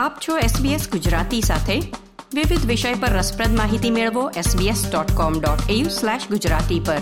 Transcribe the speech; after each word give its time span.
આપ 0.00 0.18
છો 0.28 0.38
SBS 0.38 0.90
ગુજરાતી 0.90 1.40
સાથે. 1.40 1.80
વિવિધ 2.34 2.66
વિષય 2.66 2.94
પર 2.94 3.08
રસપ્રદ 3.08 3.56
માહિતી 3.56 3.90
મેળવો 3.90 4.30
sbs.com.au/gujarati 4.30 6.80
પર. 6.80 6.98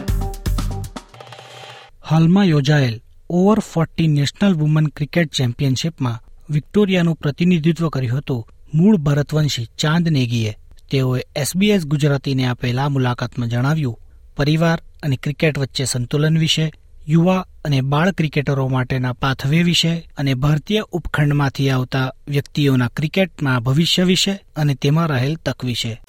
હાલમાં 2.10 2.44
યોજાયેલ 2.44 3.00
over 3.30 3.58
forty 3.58 4.08
national 4.08 4.54
woman 4.54 4.86
cricket 4.86 5.32
ચેમ્પિયનશિપમાં 5.32 6.22
વિક્ટોરિયાનું 6.50 7.16
પ્રતિનિધિત્વ 7.16 7.88
કર્યું 7.88 8.18
હતું 8.18 8.48
મૂળ 8.74 8.96
ભરતવંશી 8.96 9.68
ચાંદ 9.78 10.08
નેગીએ. 10.08 10.54
તેઓએ 10.90 11.22
એસબીએસ 11.36 11.86
ગુજરાતીને 11.86 12.46
આપેલા 12.46 12.88
મુલાકાતમાં 12.88 13.48
જણાવ્યું, 13.48 13.98
પરિવાર 14.36 14.82
અને 15.02 15.16
ક્રિકેટ 15.16 15.58
વચ્ચે 15.58 15.84
સંતુલન 15.84 16.38
વિશે 16.38 16.72
યુવા 17.08 17.46
અને 17.64 17.80
બાળ 17.80 18.12
ક્રિકેટરો 18.12 18.68
માટેના 18.68 19.12
પાથવે 19.12 19.62
વિશે 19.62 20.08
અને 20.16 20.34
ભારતીય 20.34 20.80
ઉપખંડમાંથી 20.80 21.70
આવતા 21.70 22.12
વ્યક્તિઓના 22.28 22.88
ક્રિકેટના 22.88 23.60
ભવિષ્ય 23.60 24.02
વિશે 24.02 24.44
અને 24.56 24.74
તેમાં 24.74 25.06
રહેલ 25.06 25.36
તક 25.36 25.64
વિશે. 25.64 26.00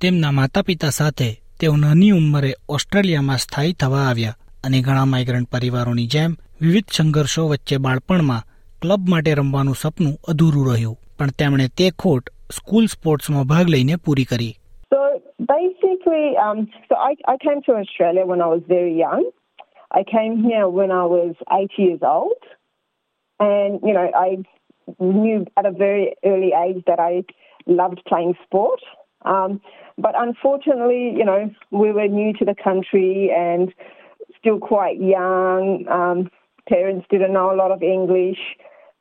તેમના 0.00 0.32
માતા 0.32 0.62
પિતા 0.62 0.90
સાથે 0.90 1.42
તેઓ 1.60 1.76
નાની 1.76 2.10
ઉંમરે 2.10 2.54
ઓસ્ટ્રેલિયામાં 2.68 3.38
સ્થાયી 3.38 3.72
થવા 3.72 4.00
આવ્યા 4.00 4.36
અને 4.64 4.80
ઘણા 4.80 5.04
માઇગ્રન્ટ 5.04 5.48
પરિવારોની 5.48 6.06
જેમ 6.06 6.36
વિવિધ 6.60 6.84
સંઘર્ષો 6.92 7.48
વચ્ચે 7.48 7.76
બાળપણમાં 7.76 8.44
ક્લબ 8.82 9.08
માટે 9.08 9.34
રમવાનું 9.34 9.76
સપનું 9.80 10.18
અધૂરું 10.28 10.72
રહ્યું. 10.72 10.98
પણ 11.18 11.30
તેમણે 11.30 11.68
તે 11.68 11.90
ખોટ 11.90 12.30
સ્કૂલ 12.56 12.86
સ્પોર્ટ્સમાં 12.86 13.44
ભાગ 13.44 13.68
લઈને 13.68 13.96
પૂરી 13.96 14.24
કરી. 14.24 14.57
Basically, 15.48 16.34
um, 16.36 16.68
so 16.88 16.96
I, 16.96 17.16
I 17.26 17.36
came 17.38 17.62
to 17.62 17.72
Australia 17.72 18.26
when 18.26 18.40
I 18.40 18.46
was 18.46 18.62
very 18.68 18.96
young. 18.96 19.30
I 19.90 20.04
came 20.04 20.42
here 20.42 20.68
when 20.68 20.90
I 20.90 21.04
was 21.04 21.34
eight 21.52 21.72
years 21.76 22.00
old. 22.02 22.42
And, 23.40 23.80
you 23.82 23.94
know, 23.94 24.10
I 24.14 24.38
knew 25.00 25.46
at 25.56 25.66
a 25.66 25.70
very 25.70 26.14
early 26.24 26.52
age 26.52 26.84
that 26.86 26.98
I 26.98 27.24
loved 27.66 28.02
playing 28.06 28.34
sport. 28.44 28.80
Um, 29.24 29.60
but 29.96 30.14
unfortunately, 30.16 31.14
you 31.16 31.24
know, 31.24 31.50
we 31.70 31.92
were 31.92 32.08
new 32.08 32.32
to 32.34 32.44
the 32.44 32.54
country 32.54 33.30
and 33.34 33.72
still 34.38 34.58
quite 34.58 35.00
young. 35.00 35.86
Um, 35.88 36.30
parents 36.68 37.06
didn't 37.10 37.32
know 37.32 37.52
a 37.52 37.56
lot 37.56 37.72
of 37.72 37.82
English. 37.82 38.38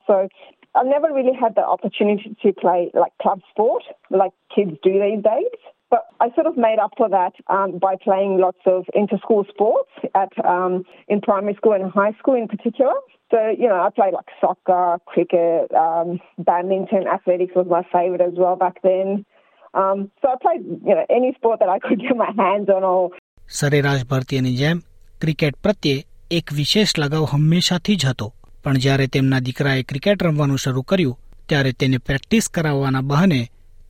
So 0.05 0.27
I 0.75 0.83
never 0.83 1.13
really 1.13 1.35
had 1.39 1.55
the 1.55 1.65
opportunity 1.65 2.35
to 2.41 2.53
play 2.53 2.91
like 2.93 3.11
club 3.21 3.41
sport 3.51 3.83
like 4.09 4.31
kids 4.53 4.71
do 4.83 4.93
these 4.93 5.23
days. 5.23 5.59
But 5.91 6.01
I 6.19 6.29
sort 6.35 6.47
of 6.47 6.57
made 6.57 6.79
up 6.79 6.93
for 6.97 7.07
that 7.09 7.33
um, 7.47 7.79
by 7.79 7.95
playing 8.03 8.39
lots 8.39 8.59
of 8.65 8.85
inter-school 8.93 9.45
sports 9.49 9.91
at 10.15 10.33
um, 10.45 10.83
in 11.07 11.21
primary 11.21 11.55
school 11.55 11.73
and 11.73 11.91
high 11.91 12.11
school 12.19 12.35
in 12.35 12.47
particular. 12.47 12.93
So 13.31 13.37
you 13.57 13.67
know, 13.67 13.79
I 13.79 13.89
played 13.89 14.13
like 14.13 14.29
soccer, 14.41 14.97
cricket, 15.05 15.71
um, 15.73 16.19
badminton, 16.39 17.07
athletics 17.07 17.53
was 17.55 17.67
my 17.69 17.83
favourite 17.91 18.21
as 18.21 18.35
well 18.37 18.55
back 18.55 18.81
then. 18.83 19.25
Um, 19.73 20.11
so 20.21 20.29
I 20.29 20.35
played 20.41 20.63
you 20.89 20.95
know 20.95 21.05
any 21.09 21.33
sport 21.33 21.59
that 21.59 21.69
I 21.69 21.79
could 21.79 21.99
get 21.99 22.15
my 22.17 22.31
hands 22.37 22.69
on. 22.69 22.83
Or 22.83 23.11
સરેરાશ 23.49 24.05
ભારતીયની 24.05 24.51
જેમ 24.51 24.79
cricket 25.21 25.55
પ્રત્યે 25.63 25.99
એક 26.31 26.51
વિશેષ 26.53 26.93
લગાવ 26.97 27.25
હંમેશાથી 27.33 27.95
જ 27.95 28.09
હતો 28.09 28.27
પણ 28.63 28.81
જ્યારે 28.85 29.05
તેમના 29.15 29.39
દીકરાએ 29.39 29.83
ક્રિકેટ 29.83 30.25
રમવાનું 30.27 30.63
શરૂ 30.63 30.83
કર્યું 30.91 31.19
ત્યારે 31.49 31.71
તેને 31.71 31.97
પ્રેક્ટિસ 31.97 32.49
કરાવવાના 32.49 33.01
બહાને 33.01 33.39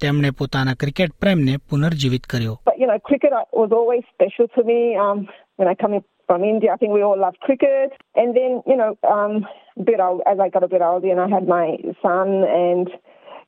તેમણે 0.01 0.31
પોતાના 0.31 0.75
ક્રિકેટ 0.75 1.13
પ્રેમને 1.21 1.57
પુનર્જીવિત 1.71 2.25
કર્યો 2.27 2.55
but 2.69 2.77
you 2.81 2.87
know, 2.87 2.99
cricket 3.09 3.33
was 3.53 3.71
always 3.73 4.05
special 4.15 4.47
to 4.57 4.63
me. 4.71 4.97
Um, 4.97 5.29
when 5.57 5.69
I 5.69 5.75
come 5.83 5.95
from 6.27 6.45
India, 6.45 6.73
I 6.73 6.77
think 6.77 6.93
we 6.93 7.03
all 7.03 7.19
love 7.19 7.37
cricket. 7.41 7.93
And 8.17 8.37
then 8.39 8.63
you 8.67 8.77
know, 8.77 8.97
um, 9.09 9.47
a 9.77 9.83
bit 9.83 10.01
old, 10.01 10.23
as 10.27 10.39
I 10.41 10.49
got 10.49 10.65
a 10.65 10.69
bit 10.69 10.83
older, 10.83 11.11
and 11.11 11.21
I 11.21 11.29
had 11.29 11.47
my 11.47 11.77
son 12.03 12.29
and. 12.45 12.89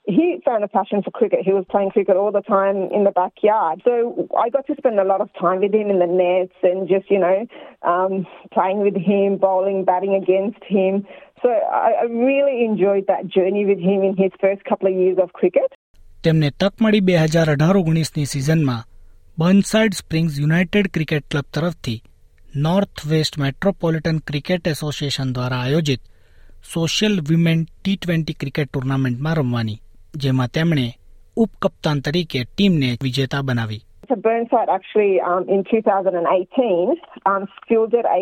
He 0.06 0.38
found 0.44 0.62
a 0.62 0.68
passion 0.68 1.02
for 1.02 1.10
cricket. 1.10 1.40
He 1.46 1.54
was 1.54 1.64
playing 1.70 1.92
cricket 1.92 2.14
all 2.14 2.30
the 2.30 2.42
time 2.42 2.90
in 2.92 3.04
the 3.04 3.10
backyard. 3.10 3.80
So 3.86 4.28
I 4.38 4.50
got 4.50 4.66
to 4.66 4.74
spend 4.76 5.00
a 5.00 5.04
lot 5.12 5.22
of 5.22 5.30
time 5.40 5.60
with 5.60 5.72
him 5.72 5.88
in 5.88 5.98
the 5.98 6.06
nets 6.06 6.52
and 6.62 6.86
just, 6.86 7.10
you 7.10 7.18
know, 7.18 7.46
um, 7.80 8.26
playing 8.52 8.80
with 8.80 8.96
him, 8.96 9.38
bowling, 9.38 9.86
batting 9.86 10.14
against 10.14 10.62
him. 10.62 11.06
So 11.42 11.48
I, 11.48 11.92
I 12.02 12.04
really 12.04 12.66
enjoyed 12.66 13.06
that 13.06 13.28
journey 13.28 13.64
with 13.64 13.78
him 13.78 14.02
in 14.02 14.14
his 14.14 14.30
first 14.42 14.62
couple 14.66 14.88
of 14.88 14.94
years 14.94 15.16
of 15.22 15.32
cricket. 15.32 15.72
તેમને 16.23 16.49
તક 16.51 16.73
મળી 16.81 17.05
બે 17.07 17.13
હજાર 17.23 17.49
અઢાર 17.51 17.77
ઓગણીસની 17.79 18.31
સિઝનમાં 18.31 18.87
Burnside 19.37 19.93
springs 19.99 20.39
united 20.41 20.87
cricket 20.95 21.25
club 21.31 21.47
તરફથી 21.55 21.99
north 22.65 23.03
west 23.11 23.37
metropolitan 23.37 24.19
cricket 24.27 24.67
association 24.67 25.31
દ્વારા 25.33 25.61
આયોજિત 25.63 26.03
social 26.63 27.15
women 27.29 27.61
T 27.65 27.97
twenty 27.97 28.39
cricket 28.41 28.71
ટુર્નામેન્ટમાં 28.71 29.37
રમવાની 29.37 29.79
જેમાં 30.15 30.53
તેમણે 30.53 30.87
ઉપકપ્તાન 31.37 32.01
તરીકે 32.01 32.43
ટીમને 32.45 32.89
વિજેતા 33.03 33.43
બનાવી. 33.43 33.81
So 34.09 34.15
Burnside 34.17 34.69
actually 34.69 35.21
um, 35.21 35.43
in 35.47 35.63
2018 35.63 36.95
um, 37.25 37.47
fielded 37.67 38.05
a 38.09 38.21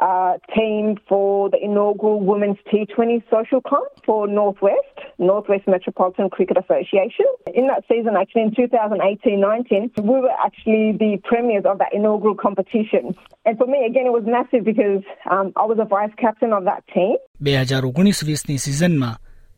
uh, 0.00 0.38
team 0.56 0.96
for 1.08 1.50
the 1.50 1.58
inaugural 1.62 2.20
Women's 2.20 2.58
T20 2.72 3.22
Social 3.30 3.60
Comp 3.60 3.88
for 4.04 4.26
Northwest, 4.26 4.96
Northwest 5.18 5.68
Metropolitan 5.68 6.30
Cricket 6.30 6.56
Association. 6.56 7.26
In 7.54 7.66
that 7.66 7.84
season, 7.88 8.16
actually 8.16 8.42
in 8.42 8.50
2018-19, 8.52 10.02
we 10.02 10.20
were 10.20 10.36
actually 10.44 10.96
the 10.98 11.18
premiers 11.24 11.64
of 11.64 11.78
that 11.78 11.92
inaugural 11.92 12.34
competition. 12.34 13.14
And 13.44 13.58
for 13.58 13.66
me, 13.66 13.84
again, 13.86 14.06
it 14.06 14.12
was 14.12 14.24
massive 14.26 14.64
because 14.64 15.02
um, 15.30 15.52
I 15.56 15.64
was 15.64 15.78
a 15.78 15.84
vice 15.84 16.14
captain 16.18 16.52
of 16.52 16.64
that 16.64 16.82
team. 16.94 17.16
બે 17.40 17.52
હજાર 17.70 17.84
ઓગણીસ 17.84 18.18
વીસની 18.28 18.58
સિઝનમાં 18.66 19.08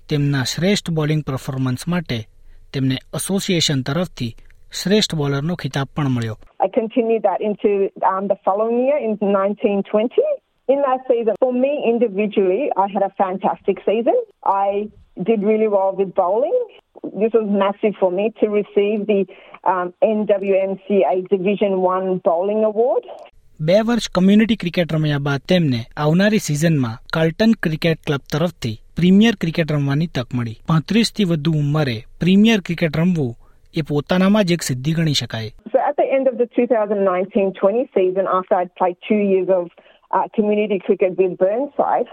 તેમના 0.08 0.44
શ્રેષ્ઠ 0.44 0.90
bowling 0.90 1.22
performance 1.28 1.82
માટે 1.88 2.18
તેમને 2.72 2.96
association 3.18 3.82
તરફથી 3.88 4.30
શ્રેષ્ઠ 4.72 5.14
બોલરનો 5.14 5.54
ખિતાબ 5.62 5.88
પણ 5.96 6.08
મળ્યો 6.08 6.36
I 6.59 6.67
continued 6.69 7.23
that 7.23 7.41
into 7.41 7.71
um, 8.03 8.27
the 8.27 8.37
following 8.45 8.79
year 8.79 8.97
in 8.99 9.11
1920. 9.21 10.21
In 10.67 10.81
that 10.81 11.01
season, 11.07 11.33
for 11.39 11.51
me 11.55 11.83
individually, 11.85 12.69
I 12.77 12.87
had 12.87 13.01
a 13.01 13.13
fantastic 13.17 13.77
season. 13.85 14.17
I 14.43 14.89
did 15.19 15.41
really 15.43 15.67
well 15.67 15.93
with 15.93 16.13
bowling. 16.15 16.57
This 17.13 17.31
was 17.33 17.47
massive 17.63 17.95
for 17.99 18.11
me 18.11 18.25
to 18.41 18.49
receive 18.51 19.07
the 19.07 19.21
um, 19.65 19.93
NWMCA 20.03 21.15
Division 21.29 21.81
One 21.81 22.07
Bowling 22.19 22.63
Award. 22.63 23.03
બે 23.59 23.77
વર્ષ 23.87 24.05
community 24.15 24.55
cricket 24.55 24.93
રમ્યા 24.95 25.17
બાદ 25.25 25.41
તેમને 25.51 25.79
આવનારી 26.03 26.43
સિઝનમાં 26.45 26.93
Carlton 27.15 27.55
cricket 27.65 28.05
club 28.07 28.21
તરફથી 28.33 28.71
premier 28.97 29.35
cricket 29.41 29.73
રમવાની 29.75 30.07
તક 30.17 30.37
મળી 30.37 30.59
પાંત્રીસથી 30.71 31.25
વધુ 31.31 31.51
ઉંમરે 31.61 31.95
પ્રીમિયર 32.23 32.61
ક્રિકેટ 32.69 32.99
રમવું 33.01 33.33
એ 33.73 33.85
પોતાનામાં 33.89 34.47
જ 34.49 34.55
એક 34.57 34.63
સિદ્ધિ 34.69 34.93
ગણી 34.99 35.17
શકાય 35.21 35.51
the 35.98 36.04
end 36.10 36.28
of 36.28 36.38
the 36.38 36.46
2019-20 36.46 37.88
season, 37.94 38.26
after 38.30 38.54
I'd 38.54 38.74
played 38.74 38.96
two 39.08 39.16
years 39.16 39.48
of 39.48 39.70
uh, 40.10 40.28
community 40.34 40.78
cricket 40.78 41.16
with 41.18 41.38
Burnside, 41.38 42.06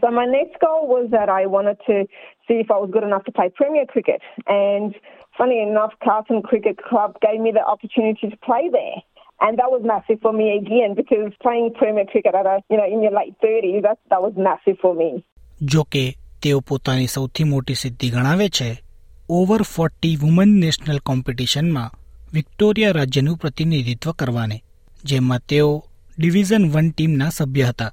so 0.00 0.10
my 0.10 0.24
next 0.24 0.58
goal 0.60 0.88
was 0.88 1.10
that 1.10 1.28
I 1.28 1.46
wanted 1.46 1.78
to 1.86 2.06
see 2.48 2.54
if 2.54 2.70
I 2.70 2.78
was 2.78 2.90
good 2.90 3.02
enough 3.02 3.24
to 3.24 3.32
play 3.32 3.50
Premier 3.54 3.84
cricket. 3.86 4.22
And 4.46 4.94
funny 5.36 5.60
enough, 5.62 5.92
Carlton 6.02 6.42
Cricket 6.42 6.78
Club 6.82 7.18
gave 7.20 7.40
me 7.40 7.52
the 7.52 7.64
opportunity 7.64 8.30
to 8.30 8.36
play 8.38 8.70
there. 8.72 8.98
And 9.40 9.58
that 9.58 9.70
was 9.70 9.82
massive 9.84 10.20
for 10.22 10.32
me 10.32 10.56
again 10.56 10.94
because 10.94 11.32
playing 11.42 11.74
Premier 11.74 12.06
cricket 12.06 12.34
at 12.34 12.46
a, 12.46 12.62
you 12.70 12.76
know, 12.76 12.86
in 12.86 13.02
your 13.02 13.12
late 13.12 13.34
30s, 13.42 13.82
that, 13.82 13.98
that 14.10 14.22
was 14.22 14.32
massive 14.36 14.78
for 14.80 14.94
me. 14.94 15.24
જો 15.72 15.82
કે 15.84 16.14
તેઓ 16.42 16.60
પોતાની 16.60 17.06
સૌથી 17.06 17.44
મોટી 17.44 17.74
સિદ્ધિ 17.74 18.08
ગણાવે 18.10 18.48
છે 18.48 18.70
over 19.30 19.62
forty 19.62 20.16
woman 20.16 20.54
national 20.60 20.98
કોમ્પિટિશનમાં 20.98 21.90
વિક્ટોરિયા 22.33 22.91
રાજ્યનું 22.91 23.37
પ્રતિનિધિત્વ 23.37 24.11
કરવાને, 24.11 24.63
જેમાં 25.03 25.39
તેઓ 25.39 25.85
ડિવિઝન 26.19 26.71
વન 26.71 26.91
ટીમના 26.91 27.29
સભ્ય 27.29 27.63
હતા. 27.63 27.91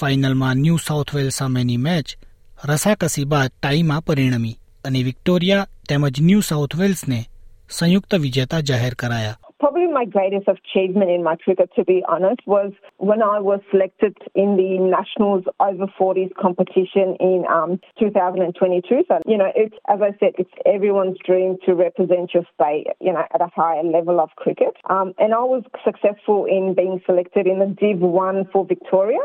ફાઇનલમાં 0.00 0.56
ન્યૂ 0.56 0.76
સાઉથ 0.76 1.16
સામેની 1.16 1.76
મેચ 1.76 2.16
રસાકસી 2.64 3.24
બાદ 3.24 3.50
ટાઈમાં 3.62 4.04
પરિણમી 4.04 4.58
અને 4.84 5.02
વિક્ટોરિયા 5.02 5.68
તેમજ 5.88 6.20
ન્યૂ 6.20 6.40
સાઉથ 6.40 6.76
વેલ્સને 6.76 7.30
સંયુક્ત 7.70 8.14
વિજેતા 8.14 8.60
જાહેર 8.60 8.94
કરાયા. 8.94 9.38
Probably 9.64 9.86
my 9.86 10.04
greatest 10.04 10.46
achievement 10.46 11.10
in 11.10 11.22
my 11.22 11.36
cricket, 11.36 11.70
to 11.74 11.86
be 11.86 12.04
honest, 12.06 12.40
was 12.44 12.74
when 12.98 13.22
I 13.22 13.40
was 13.40 13.60
selected 13.70 14.14
in 14.34 14.58
the 14.58 14.76
Nationals 14.78 15.44
over 15.58 15.86
40s 15.98 16.34
competition 16.38 17.16
in 17.18 17.44
um, 17.50 17.80
2022. 17.98 19.04
So, 19.08 19.20
you 19.26 19.38
know, 19.38 19.50
it's, 19.56 19.74
as 19.88 20.00
I 20.02 20.10
said, 20.20 20.34
it's 20.36 20.50
everyone's 20.66 21.16
dream 21.24 21.56
to 21.64 21.72
represent 21.72 22.34
your 22.34 22.44
state, 22.52 22.88
you 23.00 23.10
know, 23.10 23.24
at 23.32 23.40
a 23.40 23.48
higher 23.56 23.82
level 23.82 24.20
of 24.20 24.28
cricket. 24.36 24.76
Um, 24.90 25.14
and 25.16 25.32
I 25.32 25.38
was 25.38 25.62
successful 25.82 26.44
in 26.44 26.74
being 26.76 27.00
selected 27.06 27.46
in 27.46 27.58
the 27.58 27.74
Div 27.80 28.00
1 28.00 28.50
for 28.52 28.66
Victoria. 28.66 29.24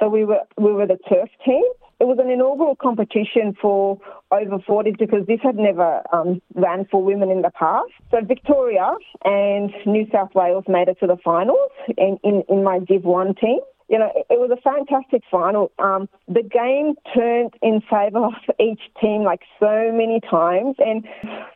So 0.00 0.08
we 0.08 0.24
were, 0.24 0.40
we 0.56 0.72
were 0.72 0.86
the 0.86 0.98
turf 1.10 1.28
team 1.44 1.62
It 2.03 2.07
was 2.07 2.17
an 2.19 2.29
inaugural 2.31 2.75
competition 2.75 3.55
for 3.61 3.99
over 4.31 4.57
40s 4.59 4.97
because 4.97 5.25
this 5.27 5.39
had 5.43 5.57
never 5.57 6.01
um, 6.13 6.41
ran 6.55 6.85
for 6.89 7.03
women 7.03 7.29
in 7.29 7.41
the 7.41 7.51
past. 7.51 7.91
So 8.11 8.17
Victoria 8.23 8.93
and 9.25 9.71
New 9.85 10.07
South 10.11 10.33
Wales 10.33 10.63
made 10.67 10.87
it 10.87 10.97
to 11.01 11.07
the 11.07 11.17
finals 11.23 11.71
in, 11.97 12.17
in, 12.23 12.43
in 12.47 12.63
my 12.63 12.79
Div 12.79 13.03
1 13.03 13.35
team. 13.35 13.59
you 13.89 13.97
know, 13.97 14.11
it, 14.15 14.25
it 14.29 14.39
was 14.39 14.51
a 14.51 14.61
fantastic 14.61 15.23
final. 15.29 15.71
Um, 15.79 16.07
the 16.27 16.43
game 16.43 16.95
turned 17.13 17.53
in 17.61 17.81
favour 17.89 18.25
of 18.25 18.33
each 18.59 18.81
team 19.01 19.23
like 19.23 19.41
so 19.59 19.91
many 19.91 20.21
times, 20.21 20.75
and 20.79 21.05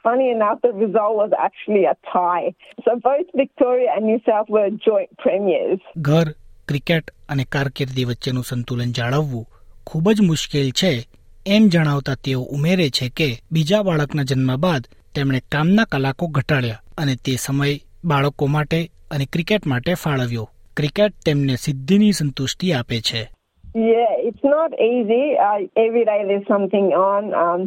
funny 0.02 0.32
enough, 0.32 0.60
the 0.64 0.74
result 0.74 1.16
was 1.16 1.32
actually 1.40 1.86
a 1.86 1.96
tie. 2.12 2.54
So 2.84 3.00
both 3.02 3.28
Victoria 3.36 3.90
and 3.96 4.06
New 4.06 4.20
South 4.26 4.50
were 4.50 4.70
joint 4.88 5.16
premiers. 5.18 5.80
ઘર 6.10 6.28
cricket 6.68 7.12
અને 7.30 7.44
કારકિર્દી 7.56 8.04
વચ્ચેનું 8.06 8.44
સંતુલન 8.50 8.92
જાળવવું 8.98 9.42
ખૂબ 9.89 10.09
જ 10.11 10.23
મુશ્કેલ 10.23 10.69
છે 10.81 10.93
એમ 11.47 11.65
જણાવતા 11.69 12.21
તેઓ 12.25 12.41
ઉમેરે 12.57 12.89
છે 12.91 13.07
કે 13.09 13.29
બીજા 13.53 13.83
બાળકના 13.83 14.23
જન્મ 14.23 14.51
બાદ 14.57 14.89
તેમણે 15.15 15.41
કામના 15.53 15.91
કલાકો 15.93 16.27
ઘટાડ્યા 16.29 16.83
અને 16.99 17.15
તે 17.25 17.35
સમય 17.37 17.69
બાળકો 18.05 18.47
માટે 18.47 18.81
અને 19.11 19.27
ક્રિકેટ 19.33 19.67
માટે 19.67 19.95
ફાળવ્યો 19.95 20.47
ક્રિકેટ 20.77 21.15
તેમને 21.27 21.57
સિદ્ધિની 21.57 22.13
સંતુષ્ટિ 22.13 22.73
આપે 22.73 23.01
છે 23.01 23.23
Yeah, 23.75 24.13
it's 24.29 24.45
not 24.45 24.71
easy. 24.83 25.25
Uh, 25.39 25.59
every 25.77 26.05
day 26.05 26.21
there's 26.29 26.49
something 26.49 26.87
on. 27.09 27.23
Um, 27.35 27.61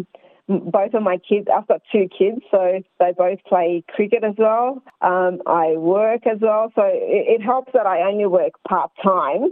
both 0.48 0.94
of 0.94 1.04
my 1.04 1.18
kids, 1.30 1.48
I've 1.56 1.68
got 1.68 1.82
two 1.92 2.06
kids, 2.10 2.40
so 2.52 2.62
they 3.00 3.12
both 3.18 3.42
play 3.46 3.84
cricket 3.88 4.24
as 4.24 4.38
well. 4.38 4.68
Um, 5.02 5.34
I 5.46 5.66
work 5.94 6.24
as 6.28 6.40
well, 6.42 6.66
so 6.76 6.84
it, 6.84 7.24
it 7.36 7.42
helps 7.42 7.72
that 7.74 7.86
I 7.86 7.98
only 8.02 8.26
work 8.28 8.54
part 8.68 8.92
time. 9.04 9.44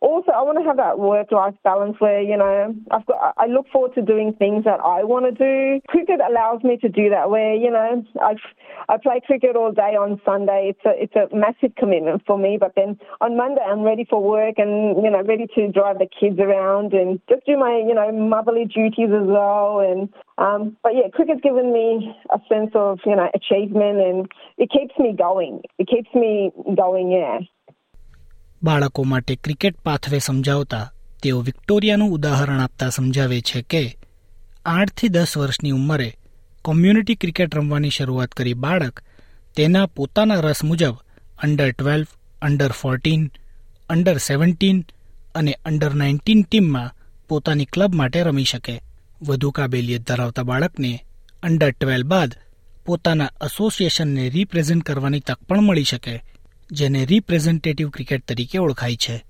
Also, 0.00 0.32
I 0.32 0.42
want 0.42 0.58
to 0.58 0.64
have 0.64 0.76
that 0.76 0.98
work-life 0.98 1.54
balance 1.62 1.96
where 1.98 2.20
you 2.20 2.36
know 2.36 2.74
I've 2.90 3.06
got. 3.06 3.34
I 3.36 3.46
look 3.46 3.66
forward 3.72 3.94
to 3.94 4.02
doing 4.02 4.34
things 4.38 4.64
that 4.64 4.80
I 4.80 5.04
want 5.04 5.24
to 5.26 5.32
do. 5.32 5.80
Cricket 5.88 6.20
allows 6.20 6.62
me 6.62 6.76
to 6.78 6.88
do 6.88 7.10
that. 7.10 7.30
Where 7.30 7.54
you 7.54 7.70
know 7.70 8.04
I 8.20 8.34
I 8.88 8.96
play 8.98 9.20
cricket 9.24 9.56
all 9.56 9.72
day 9.72 9.96
on 9.96 10.20
Sunday. 10.24 10.74
It's 10.74 10.84
a 10.84 10.92
it's 11.02 11.16
a 11.16 11.34
massive 11.34 11.74
commitment 11.76 12.22
for 12.26 12.38
me. 12.38 12.58
But 12.58 12.72
then 12.76 12.98
on 13.20 13.36
Monday 13.36 13.62
I'm 13.62 13.82
ready 13.82 14.06
for 14.08 14.22
work 14.22 14.54
and 14.58 15.02
you 15.02 15.10
know 15.10 15.22
ready 15.22 15.46
to 15.54 15.72
drive 15.72 15.98
the 15.98 16.08
kids 16.08 16.38
around 16.38 16.92
and 16.92 17.20
just 17.28 17.46
do 17.46 17.56
my 17.56 17.82
you 17.86 17.94
know 17.94 18.10
motherly 18.12 18.64
duties 18.66 19.10
as 19.14 19.26
well. 19.26 19.80
And 19.80 20.08
um, 20.38 20.76
but 20.82 20.94
yeah, 20.94 21.08
cricket's 21.12 21.40
given 21.40 21.72
me 21.72 22.14
a 22.30 22.38
sense 22.48 22.70
of 22.74 22.98
you 23.06 23.16
know 23.16 23.30
achievement 23.34 24.00
and 24.00 24.28
it 24.58 24.70
keeps 24.70 24.98
me 24.98 25.14
going. 25.16 25.62
It 25.78 25.88
keeps 25.88 26.12
me 26.14 26.52
going. 26.76 27.10
Yeah. 27.10 27.40
બાળકો 28.64 29.02
માટે 29.02 29.36
cricket 29.36 29.76
pathway 29.80 30.18
સમજાવતા, 30.18 30.92
તેઓ 31.22 31.40
વિક્ટોરિયાનું 31.40 32.10
ઉદાહરણ 32.10 32.60
આપતા 32.60 32.88
સમજાવે 32.88 33.40
છે 33.40 33.62
કે, 33.62 33.96
આઠથી 34.64 35.08
દસ 35.08 35.36
વર્ષની 35.36 35.70
ઉંમરે 35.70 36.18
કોમ્યુનિટી 36.62 37.14
ક્રિકેટ 37.14 37.56
રમવાની 37.56 37.90
શરૂઆત 37.90 38.32
કરી 38.32 38.54
બાળક 38.54 39.02
તેના 39.56 39.86
પોતાના 39.86 40.40
રસ 40.40 40.64
મુજબ 40.64 40.96
under 41.42 41.70
twelve, 41.70 42.06
under 42.42 42.72
fourteen, 42.72 43.30
under 43.88 44.16
seventeen 44.18 44.84
અને 45.34 45.52
અંડર 45.52 45.94
નાઇન્ટીન 45.94 46.42
ટીમમાં 46.42 46.94
પોતાની 47.28 47.64
ક્લબ 47.64 47.94
માટે 47.94 48.22
રમી 48.22 48.44
શકે. 48.44 48.80
વધુ 49.22 49.50
કાબેલિયત 49.50 50.06
ધરાવતા 50.06 50.42
બાળકને 50.42 51.04
અંડર 51.42 51.70
ટ્વેલ્વ 51.70 52.06
બાદ 52.06 52.34
પોતાના 52.86 53.30
એસોસિએશનને 53.44 54.28
રિપ્રેઝેન્ટ 54.28 54.84
કરવાની 54.84 55.20
તક 55.20 55.38
પણ 55.42 55.62
મળી 55.62 55.84
શકે. 55.84 56.14
જેને 56.72 57.04
રિપ્રેઝેન્ટેટિવ 57.04 57.90
ક્રિકેટ 57.90 58.26
તરીકે 58.28 58.58
ઓળખાય 58.58 58.96
છે. 58.96 59.24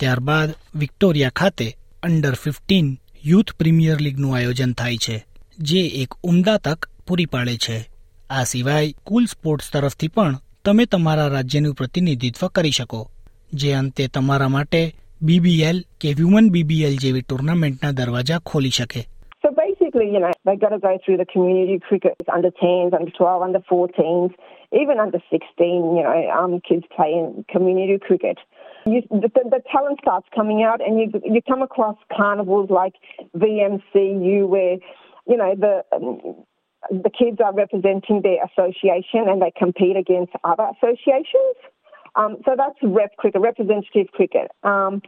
ત્યારબાદ 0.00 0.54
વિક્ટોરિયા 0.74 1.30
ખાતે 1.30 1.76
અંડર 2.02 2.34
ફિફ્ટીન 2.34 2.98
યુથ 3.24 3.52
પ્રીમિયર 3.52 4.00
લીગનું 4.00 4.36
આયોજન 4.36 4.72
થાય 4.72 4.96
છે, 4.96 5.26
જે 5.58 5.80
એક 5.80 6.14
ઉમદા 6.22 6.56
તક 6.56 6.88
પૂરી 7.06 7.26
પાડે 7.26 7.56
છે. 7.56 7.90
આ 8.30 8.44
સિવાય 8.44 8.92
કુલ 9.04 9.26
સ્પોર્ટ્સ 9.26 9.70
તરફથી 9.70 10.08
પણ 10.08 10.40
તમે 10.64 10.84
તમારા 10.84 11.28
રાજ્યનું 11.28 11.74
પ્રતિનિધિત્વ 11.74 12.46
કરી 12.46 12.70
શકો. 12.70 13.10
જે 13.52 13.72
અંતે 13.72 14.08
તમારા 14.08 14.48
માટે 14.48 14.94
બીબીએલ 15.22 15.84
કે 16.00 16.14
વ્યુમન 16.14 16.50
બીબીએલ 16.50 16.96
જેવી 16.96 17.20
ટુર્નામેન્ટના 17.20 17.90
દરવાજા 17.90 18.38
ખોલી 18.38 18.70
શકે. 18.70 19.08
Basically, 19.98 20.14
you 20.14 20.20
know, 20.20 20.32
they've 20.44 20.60
got 20.60 20.70
to 20.70 20.78
go 20.78 20.98
through 21.04 21.16
the 21.16 21.26
community 21.26 21.80
cricket 21.80 22.16
under 22.32 22.50
10s, 22.50 22.94
under 22.94 23.10
12, 23.10 23.42
under 23.42 23.58
14s, 23.60 24.32
even 24.72 24.98
under 25.00 25.18
16, 25.30 25.50
you 25.60 26.02
know, 26.02 26.30
um, 26.30 26.60
kids 26.60 26.84
play 26.94 27.12
in 27.12 27.44
community 27.50 27.98
cricket. 27.98 28.38
You, 28.86 29.02
the, 29.10 29.28
the 29.28 29.60
talent 29.70 29.98
starts 30.00 30.26
coming 30.34 30.62
out 30.62 30.80
and 30.80 31.00
you, 31.00 31.20
you 31.24 31.40
come 31.42 31.62
across 31.62 31.96
carnivals 32.16 32.70
like 32.70 32.94
VMCU 33.36 34.46
where, 34.46 34.76
you 35.26 35.36
know, 35.36 35.54
the, 35.56 35.84
um, 35.94 36.44
the 36.90 37.10
kids 37.10 37.38
are 37.44 37.52
representing 37.52 38.22
their 38.22 38.38
association 38.44 39.26
and 39.26 39.42
they 39.42 39.52
compete 39.56 39.96
against 39.96 40.32
other 40.44 40.68
associations. 40.76 41.56
Um, 42.14 42.36
so 42.44 42.54
that's 42.56 42.78
rep 42.82 43.16
cricket, 43.16 43.40
representative 43.40 44.12
cricket. 44.12 44.50
Um, 44.62 45.02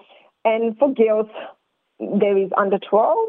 and 0.45 0.77
for 0.79 0.93
girls, 0.93 1.29
there 1.99 2.37
is 2.37 2.51
under 2.57 2.79
12s 2.79 3.29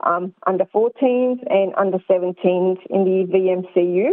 um, 0.00 0.34
under 0.46 0.64
14s 0.66 1.38
and 1.50 1.74
under 1.76 1.98
17s 2.10 2.78
in 2.90 3.04
the 3.04 3.26
VMCU. 3.32 4.10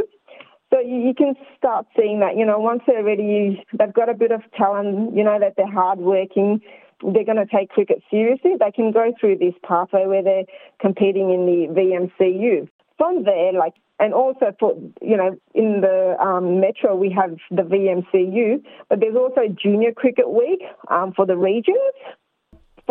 So 0.73 0.79
you, 0.79 1.07
you 1.07 1.13
can 1.13 1.35
start 1.57 1.85
seeing 1.97 2.19
that, 2.21 2.37
you 2.37 2.45
know, 2.45 2.59
once 2.59 2.81
they're 2.87 3.03
ready, 3.03 3.63
they've 3.77 3.93
got 3.93 4.09
a 4.09 4.13
bit 4.13 4.31
of 4.31 4.41
talent, 4.57 5.15
you 5.15 5.23
know, 5.23 5.37
that 5.39 5.55
they're 5.57 5.71
hardworking, 5.71 6.61
they're 7.01 7.25
going 7.25 7.37
to 7.37 7.45
take 7.45 7.69
cricket 7.69 8.01
seriously, 8.09 8.51
they 8.59 8.71
can 8.71 8.91
go 8.91 9.13
through 9.19 9.37
this 9.37 9.53
pathway 9.67 10.05
where 10.05 10.23
they're 10.23 10.45
competing 10.79 11.31
in 11.31 11.45
the 11.45 11.79
VMCU. 11.79 12.69
From 12.97 13.23
there, 13.23 13.51
like, 13.51 13.73
and 13.99 14.13
also 14.13 14.53
for, 14.59 14.75
you 15.01 15.17
know, 15.17 15.37
in 15.53 15.81
the 15.81 16.15
um, 16.19 16.59
metro, 16.59 16.95
we 16.95 17.11
have 17.11 17.35
the 17.49 17.63
VMCU, 17.63 18.63
but 18.89 18.99
there's 18.99 19.15
also 19.15 19.41
Junior 19.47 19.91
Cricket 19.91 20.29
Week 20.29 20.61
um, 20.89 21.11
for 21.13 21.25
the 21.25 21.37
regions. 21.37 21.77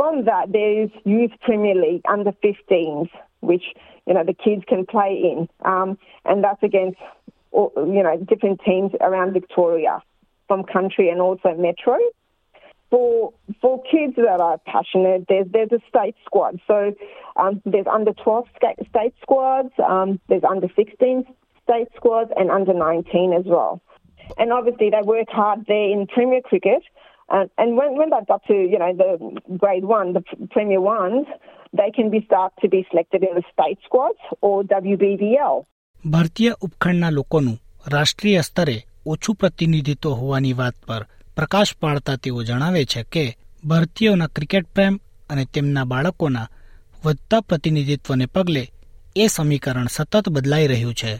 From 0.00 0.24
that, 0.24 0.50
there's 0.50 0.88
Youth 1.04 1.32
Premier 1.42 1.74
League 1.74 2.00
under 2.08 2.32
15s, 2.32 3.10
which 3.40 3.64
you 4.06 4.14
know 4.14 4.24
the 4.24 4.32
kids 4.32 4.62
can 4.66 4.86
play 4.86 5.20
in, 5.22 5.46
um, 5.62 5.98
and 6.24 6.42
that's 6.42 6.62
against 6.62 6.96
you 7.52 8.02
know 8.02 8.16
different 8.26 8.62
teams 8.64 8.92
around 9.02 9.34
Victoria, 9.34 10.02
from 10.48 10.64
country 10.64 11.10
and 11.10 11.20
also 11.20 11.54
metro. 11.54 11.98
For 12.88 13.34
for 13.60 13.82
kids 13.82 14.14
that 14.16 14.40
are 14.40 14.56
passionate, 14.64 15.26
there's 15.28 15.48
there's 15.52 15.70
a 15.70 15.80
state 15.86 16.14
squad. 16.24 16.62
So 16.66 16.94
um, 17.36 17.60
there's 17.66 17.86
under 17.86 18.14
12 18.14 18.48
state 18.56 19.14
squads, 19.20 19.74
um, 19.86 20.18
there's 20.30 20.44
under 20.44 20.68
16 20.74 21.26
state 21.62 21.88
squads, 21.94 22.30
and 22.38 22.50
under 22.50 22.72
19 22.72 23.34
as 23.34 23.44
well. 23.44 23.82
And 24.38 24.50
obviously, 24.50 24.88
they 24.88 25.02
work 25.02 25.28
hard 25.28 25.66
there 25.66 25.90
in 25.90 26.06
Premier 26.06 26.40
Cricket. 26.40 26.84
Uh, 27.30 27.46
and 27.56 27.76
when, 27.76 27.96
when 27.96 28.10
they've 28.10 28.26
got 28.26 28.42
to, 28.46 28.54
you 28.54 28.78
know, 28.78 28.92
the 28.94 29.10
grade 29.56 29.84
one, 29.86 30.12
the 30.12 30.22
Premier 30.48 30.80
ones, 30.80 31.26
they 31.72 31.90
can 31.90 32.10
be 32.10 32.20
start 32.24 32.52
to 32.60 32.68
be 32.68 32.84
selected 32.90 33.22
in 33.22 33.34
the 33.34 33.44
state 33.52 33.78
squads 33.84 34.22
or 34.42 34.56
WBBL. 34.64 35.56
ભારતીય 36.04 36.52
ઉપખંડના 36.60 37.10
લોકોનું 37.10 37.58
રાષ્ટ્રીય 37.86 38.42
સ્તરે 38.42 38.76
ઓછું 39.06 39.36
પ્રતિનિધિત્વ 39.36 40.14
હોવાની 40.20 40.52
વાત 40.52 40.76
પર 40.86 41.02
પ્રકાશ 41.36 41.72
પાડતા 41.76 42.16
તેઓ 42.16 42.42
જણાવે 42.42 42.82
છે 42.84 43.02
કે 43.06 43.24
ભારતીયોના 43.64 44.28
ક્રિકેટ 44.28 44.66
પ્રેમ 44.74 44.94
અને 45.30 45.44
તેમના 45.54 45.84
બાળકોના 45.84 46.46
વધતા 47.04 47.42
પ્રતિનિધિત્વને 47.42 48.26
પગલે 48.28 48.64
એ 49.16 49.28
સમીકરણ 49.28 49.88
સતત 49.88 50.24
બદલાઈ 50.30 50.66
રહ્યું 50.66 50.94
છે 50.94 51.12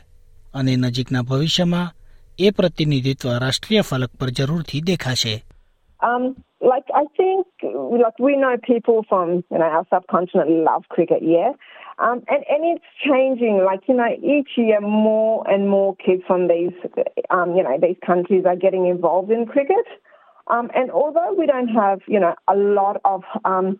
અને 0.55 0.77
નજીકના 0.79 1.23
ભવિષ્યમાં 1.23 1.93
એ 2.39 2.53
પ્રતિનિધિત્વ 2.53 3.29
રાષ્ટ્રીય 3.39 3.83
ફલક 3.83 4.13
પર 4.19 4.31
જરૂરથી 4.31 4.83
દેખાશે 4.83 5.35
Um, 6.03 6.43
like 6.61 6.85
I 6.95 7.05
think, 7.17 7.47
like 7.63 8.19
we 8.19 8.37
know 8.37 8.57
people 8.63 9.05
from 9.09 9.45
you 9.51 9.59
know 9.59 9.65
our 9.65 9.87
subcontinent 9.91 10.51
love 10.51 10.85
cricket, 10.89 11.23
yeah, 11.23 11.53
um, 11.99 12.23
and 12.29 12.45
and 12.49 12.77
it's 12.77 12.85
changing. 13.07 13.63
Like 13.65 13.81
you 13.89 13.95
know, 13.95 14.09
each 14.23 14.51
year 14.57 14.81
more 14.81 15.49
and 15.49 15.69
more 15.69 15.97
kids 15.97 16.23
from 16.27 16.49
these, 16.49 16.73
um, 17.31 17.57
you 17.57 17.63
know, 17.63 17.79
these 17.81 17.97
countries 18.05 18.45
are 18.47 18.57
getting 18.57 18.87
involved 18.87 19.31
in 19.31 19.47
cricket. 19.47 19.87
Um, 20.51 20.71
and 20.75 20.91
although 20.91 21.33
we 21.39 21.47
don't 21.47 21.69
have, 21.69 22.01
you 22.09 22.19
know, 22.19 22.35
a 22.49 22.57
lot 22.57 23.01
of, 23.05 23.23
um, 23.45 23.79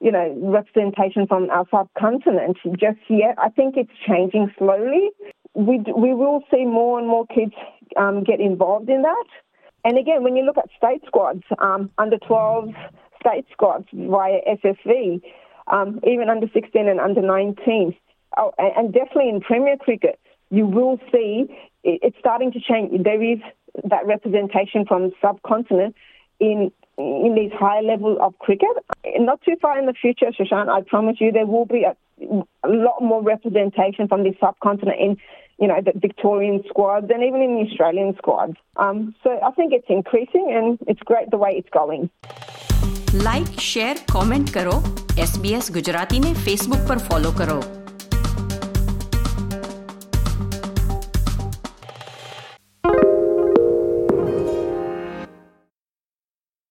you 0.00 0.10
know, 0.10 0.34
representation 0.42 1.26
from 1.26 1.48
our 1.50 1.64
subcontinent 1.70 2.58
just 2.78 2.98
yet, 3.08 3.36
I 3.38 3.50
think 3.50 3.76
it's 3.76 3.92
changing 4.06 4.52
slowly. 4.58 5.10
We 5.54 5.78
we 5.96 6.14
will 6.14 6.42
see 6.52 6.64
more 6.64 6.98
and 6.98 7.08
more 7.08 7.26
kids 7.26 7.52
um, 7.96 8.24
get 8.24 8.40
involved 8.40 8.88
in 8.88 9.02
that. 9.02 9.24
And 9.84 9.98
again, 9.98 10.22
when 10.22 10.36
you 10.36 10.44
look 10.44 10.58
at 10.58 10.68
state 10.76 11.02
squads, 11.06 11.42
um, 11.58 11.90
under 11.98 12.18
12 12.18 12.70
state 13.20 13.46
squads 13.52 13.86
via 13.92 14.40
SSV, 14.46 15.22
um, 15.68 16.00
even 16.06 16.28
under 16.28 16.48
16 16.52 16.88
and 16.88 17.00
under 17.00 17.22
19, 17.22 17.94
oh, 18.36 18.52
and, 18.58 18.92
definitely 18.92 19.28
in 19.28 19.40
Premier 19.40 19.76
Cricket, 19.76 20.18
you 20.50 20.66
will 20.66 20.98
see 21.12 21.46
it, 21.84 22.00
it's 22.02 22.16
starting 22.18 22.52
to 22.52 22.60
change. 22.60 23.02
There 23.02 23.22
is 23.22 23.38
that 23.84 24.06
representation 24.06 24.84
from 24.86 25.12
subcontinent 25.20 25.94
in 26.40 26.72
in 26.96 27.36
these 27.36 27.52
higher 27.52 27.82
levels 27.82 28.18
of 28.20 28.36
cricket. 28.40 28.70
Not 29.18 29.40
too 29.42 29.54
far 29.62 29.78
in 29.78 29.86
the 29.86 29.92
future, 29.92 30.26
Shashan, 30.26 30.68
I 30.68 30.80
promise 30.82 31.18
you, 31.20 31.30
there 31.30 31.46
will 31.46 31.64
be 31.64 31.84
a, 31.84 31.96
a 32.64 32.68
lot 32.68 33.00
more 33.00 33.22
representation 33.22 34.08
from 34.08 34.24
the 34.24 34.34
subcontinent 34.40 34.98
in 34.98 35.16
you 35.59 35.67
know, 35.67 35.79
the 35.81 35.93
Victorian 35.95 36.63
squads 36.69 37.07
and 37.09 37.23
even 37.23 37.41
in 37.41 37.51
the 37.55 37.69
Australian 37.69 38.15
squads. 38.17 38.57
Um, 38.77 39.15
so 39.23 39.39
I 39.43 39.51
think 39.51 39.73
it's 39.73 39.89
increasing 39.89 40.51
and 40.51 40.77
it's 40.87 41.03
great 41.11 41.29
the 41.31 41.37
way 41.37 41.51
it's 41.59 41.73
going. 41.81 42.09
Like 43.25 43.49
share 43.59 43.95
comment 44.11 44.53
કરો 44.53 44.75
SBS 45.29 45.71
ગુજરાતીને 45.73 46.33
Facebook 46.45 46.83
પર 46.87 46.97
follow 46.97 47.31
કરો 47.31 47.76